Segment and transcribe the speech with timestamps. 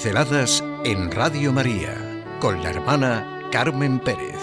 [0.00, 4.38] Pinceladas en Radio María con la hermana Carmen Pérez.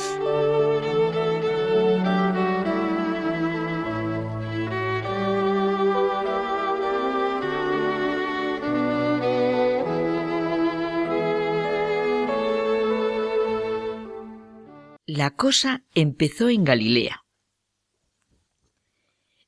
[15.05, 17.23] La cosa empezó en Galilea.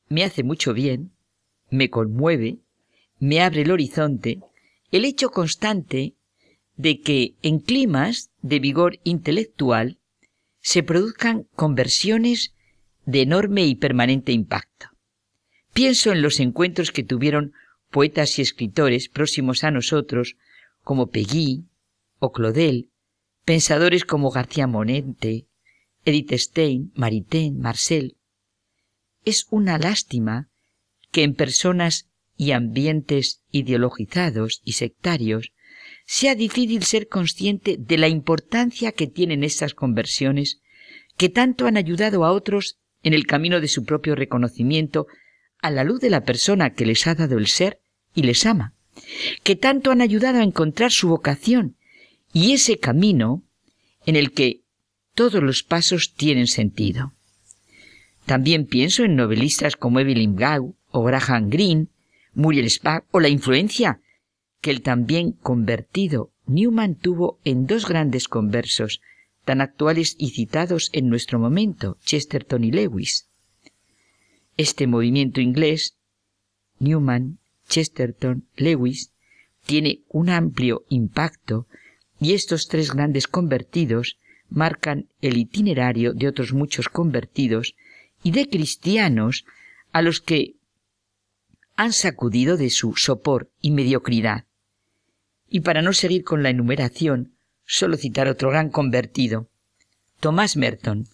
[0.08, 1.12] Me hace mucho bien,
[1.70, 2.60] me conmueve,
[3.20, 4.40] me abre el horizonte
[4.92, 6.16] el hecho constante
[6.76, 10.00] de que en climas de vigor intelectual
[10.62, 12.54] se produzcan conversiones
[13.06, 14.88] de enorme y permanente impacto.
[15.74, 17.54] Pienso en los encuentros que tuvieron
[17.90, 20.36] poetas y escritores próximos a nosotros,
[20.84, 21.66] como Peguy
[22.20, 22.90] o Claudel,
[23.46, 25.48] pensadores como García Monente,
[26.04, 28.18] Edith Stein, Maritain, Marcel.
[29.24, 30.50] Es una lástima
[31.12, 35.52] que en personas y ambientes ideologizados y sectarios,
[36.06, 40.62] sea difícil ser consciente de la importancia que tienen estas conversiones
[41.18, 45.08] que tanto han ayudado a otros en el camino de su propio reconocimiento
[45.62, 47.82] a la luz de la persona que les ha dado el ser
[48.14, 48.74] y les ama,
[49.44, 51.76] que tanto han ayudado a encontrar su vocación
[52.32, 53.44] y ese camino
[54.06, 54.62] en el que
[55.16, 57.14] todos los pasos tienen sentido.
[58.26, 61.88] También pienso en novelistas como Evelyn Gau o Graham Greene,
[62.38, 64.00] Muriel Spack o la influencia
[64.62, 69.02] que el también convertido Newman tuvo en dos grandes conversos,
[69.44, 73.28] tan actuales y citados en nuestro momento, Chesterton y Lewis.
[74.56, 75.98] Este movimiento inglés,
[76.80, 79.12] Newman, Chesterton, Lewis,
[79.66, 81.68] tiene un amplio impacto
[82.20, 87.76] y estos tres grandes convertidos marcan el itinerario de otros muchos convertidos
[88.24, 89.46] y de cristianos
[89.92, 90.56] a los que
[91.78, 94.46] han sacudido de su sopor y mediocridad.
[95.48, 99.48] Y para no seguir con la enumeración, solo citar otro gran convertido,
[100.20, 101.08] Tomás Merton,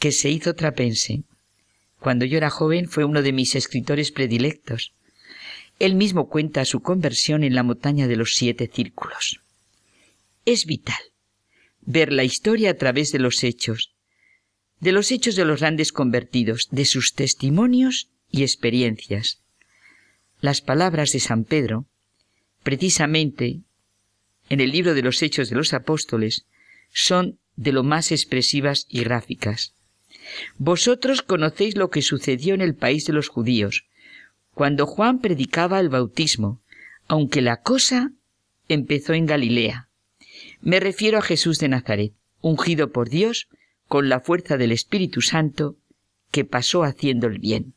[0.00, 1.24] que se hizo trapense.
[2.00, 4.94] Cuando yo era joven fue uno de mis escritores predilectos.
[5.78, 9.40] Él mismo cuenta su conversión en la montaña de los siete círculos.
[10.46, 10.96] Es vital
[11.82, 13.94] ver la historia a través de los hechos,
[14.80, 19.42] de los hechos de los grandes convertidos, de sus testimonios y experiencias
[20.40, 21.86] las palabras de San Pedro,
[22.62, 23.60] precisamente
[24.48, 26.46] en el libro de los Hechos de los Apóstoles,
[26.92, 29.74] son de lo más expresivas y gráficas.
[30.56, 33.86] Vosotros conocéis lo que sucedió en el país de los judíos,
[34.54, 36.60] cuando Juan predicaba el bautismo,
[37.08, 38.12] aunque la cosa
[38.68, 39.88] empezó en Galilea.
[40.60, 43.48] Me refiero a Jesús de Nazaret, ungido por Dios
[43.86, 45.76] con la fuerza del Espíritu Santo,
[46.30, 47.74] que pasó haciendo el bien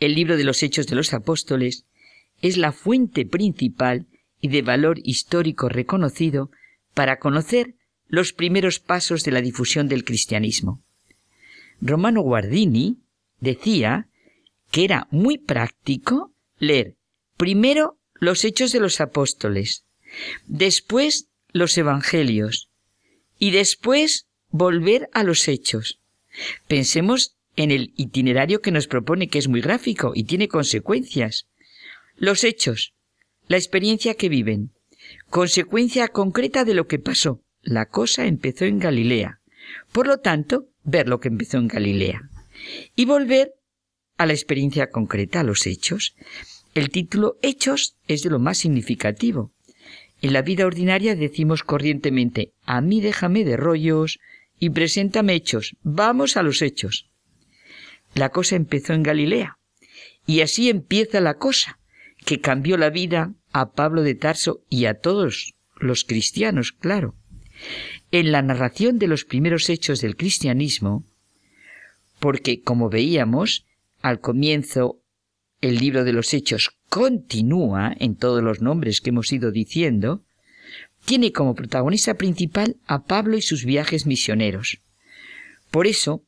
[0.00, 1.84] el libro de los Hechos de los Apóstoles,
[2.42, 4.06] es la fuente principal
[4.40, 6.50] y de valor histórico reconocido
[6.94, 7.74] para conocer
[8.08, 10.82] los primeros pasos de la difusión del cristianismo.
[11.80, 12.98] Romano Guardini
[13.38, 14.08] decía
[14.70, 16.96] que era muy práctico leer
[17.36, 19.84] primero los Hechos de los Apóstoles,
[20.46, 22.70] después los Evangelios
[23.38, 26.00] y después volver a los Hechos.
[26.68, 31.46] Pensemos en el itinerario que nos propone, que es muy gráfico y tiene consecuencias.
[32.16, 32.94] Los hechos,
[33.48, 34.72] la experiencia que viven,
[35.28, 37.42] consecuencia concreta de lo que pasó.
[37.62, 39.40] La cosa empezó en Galilea.
[39.92, 42.30] Por lo tanto, ver lo que empezó en Galilea.
[42.96, 43.52] Y volver
[44.16, 46.14] a la experiencia concreta, a los hechos.
[46.74, 49.52] El título Hechos es de lo más significativo.
[50.22, 54.18] En la vida ordinaria decimos corrientemente, a mí déjame de rollos
[54.58, 55.76] y preséntame hechos.
[55.82, 57.09] Vamos a los hechos.
[58.14, 59.58] La cosa empezó en Galilea.
[60.26, 61.78] Y así empieza la cosa,
[62.24, 67.14] que cambió la vida a Pablo de Tarso y a todos los cristianos, claro.
[68.10, 71.04] En la narración de los primeros hechos del cristianismo,
[72.18, 73.66] porque, como veíamos,
[74.02, 75.00] al comienzo
[75.60, 80.24] el libro de los hechos continúa en todos los nombres que hemos ido diciendo,
[81.04, 84.80] tiene como protagonista principal a Pablo y sus viajes misioneros.
[85.70, 86.24] Por eso,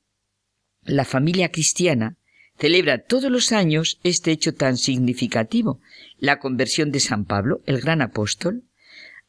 [0.84, 2.16] la familia cristiana
[2.58, 5.80] celebra todos los años este hecho tan significativo,
[6.18, 8.64] la conversión de San Pablo, el gran apóstol,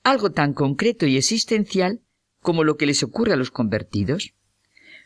[0.03, 2.01] algo tan concreto y existencial
[2.41, 4.33] como lo que les ocurre a los convertidos.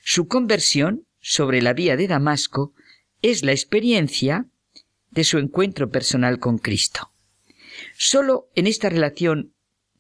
[0.04, 2.74] Su conversión sobre la vía de Damasco
[3.22, 4.48] es la experiencia
[5.12, 7.12] de su encuentro personal con Cristo.
[7.98, 9.54] Solo en esta relación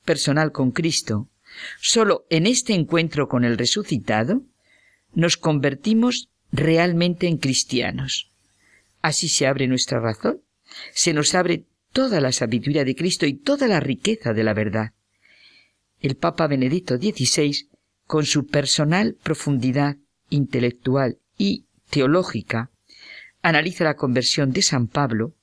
[0.03, 1.29] personal con Cristo,
[1.79, 4.43] solo en este encuentro con el resucitado,
[5.13, 8.31] nos convertimos realmente en cristianos.
[9.01, 10.41] Así se abre nuestra razón,
[10.93, 14.93] se nos abre toda la sabiduría de Cristo y toda la riqueza de la verdad.
[15.99, 17.69] El Papa Benedicto XVI,
[18.05, 19.97] con su personal profundidad
[20.29, 22.69] intelectual y teológica,
[23.41, 25.33] analiza la conversión de San Pablo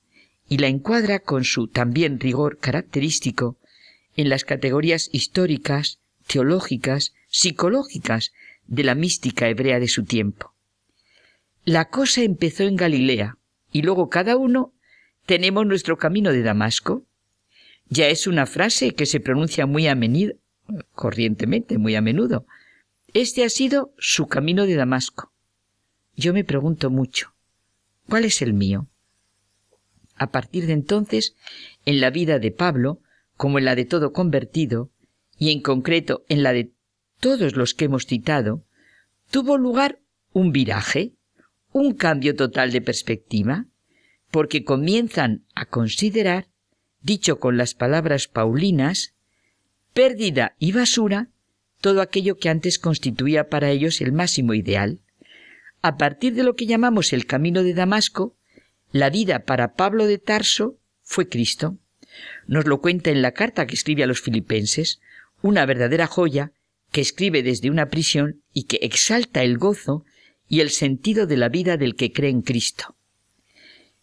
[0.49, 3.57] y la encuadra con su también rigor característico
[4.17, 8.33] en las categorías históricas, teológicas, psicológicas
[8.67, 10.54] de la mística hebrea de su tiempo.
[11.65, 13.39] La cosa empezó en Galilea
[13.73, 14.75] y luego cada uno
[15.25, 17.07] tenemos nuestro camino de Damasco.
[17.89, 20.35] Ya es una frase que se pronuncia muy a menudo,
[20.93, 22.47] corrientemente, muy a menudo.
[23.15, 25.33] Este ha sido su camino de Damasco.
[26.17, 27.35] Yo me pregunto mucho,
[28.09, 28.89] ¿cuál es el mío?
[30.17, 31.35] A partir de entonces,
[31.87, 33.01] en la vida de Pablo,
[33.37, 34.91] como en la de todo convertido,
[35.39, 36.73] y en concreto en la de
[37.21, 38.65] todos los que hemos citado,
[39.31, 39.99] tuvo lugar
[40.33, 41.14] un viraje,
[41.75, 43.67] un cambio total de perspectiva,
[44.31, 46.47] porque comienzan a considerar,
[47.03, 49.15] dicho con las palabras paulinas,
[49.93, 51.31] pérdida y basura
[51.81, 55.01] todo aquello que antes constituía para ellos el máximo ideal.
[55.83, 58.37] A partir de lo que llamamos el camino de Damasco,
[58.93, 61.77] la vida para Pablo de Tarso fue Cristo.
[62.47, 65.01] Nos lo cuenta en la carta que escribe a los filipenses,
[65.43, 66.53] una verdadera joya
[66.93, 70.05] que escribe desde una prisión y que exalta el gozo
[70.49, 72.97] y el sentido de la vida del que cree en Cristo.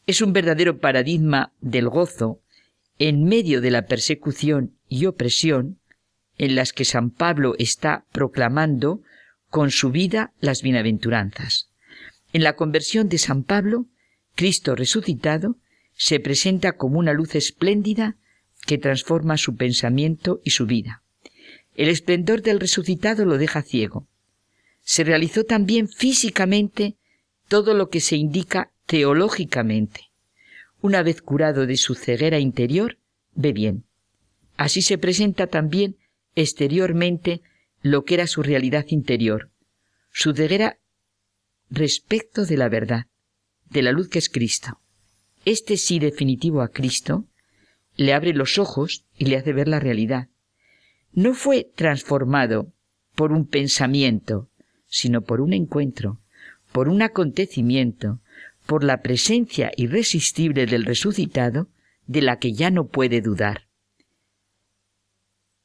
[0.07, 2.41] Es un verdadero paradigma del gozo
[2.97, 5.79] en medio de la persecución y opresión
[6.37, 9.01] en las que San Pablo está proclamando
[9.49, 11.69] con su vida las bienaventuranzas.
[12.33, 13.87] En la conversión de San Pablo,
[14.35, 15.57] Cristo resucitado
[15.93, 18.17] se presenta como una luz espléndida
[18.65, 21.03] que transforma su pensamiento y su vida.
[21.75, 24.07] El esplendor del resucitado lo deja ciego.
[24.81, 26.97] Se realizó también físicamente
[27.47, 30.11] todo lo que se indica teológicamente.
[30.81, 32.97] Una vez curado de su ceguera interior,
[33.33, 33.85] ve bien.
[34.57, 35.97] Así se presenta también
[36.35, 37.41] exteriormente
[37.81, 39.49] lo que era su realidad interior,
[40.11, 40.79] su ceguera
[41.69, 43.07] respecto de la verdad,
[43.69, 44.79] de la luz que es Cristo.
[45.45, 47.25] Este sí definitivo a Cristo
[47.95, 50.29] le abre los ojos y le hace ver la realidad.
[51.13, 52.73] No fue transformado
[53.15, 54.49] por un pensamiento,
[54.91, 56.19] sino por un encuentro,
[56.71, 58.19] por un acontecimiento,
[58.67, 61.69] por la presencia irresistible del resucitado,
[62.05, 63.67] de la que ya no puede dudar.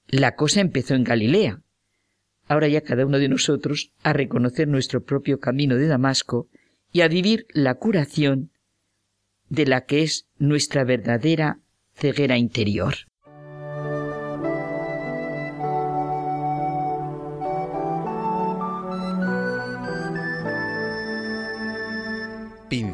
[0.07, 1.61] La cosa empezó en Galilea.
[2.47, 6.49] Ahora ya cada uno de nosotros a reconocer nuestro propio camino de Damasco
[6.93, 8.53] y a vivir la curación
[9.49, 11.59] de la que es nuestra verdadera
[11.95, 12.95] ceguera interior.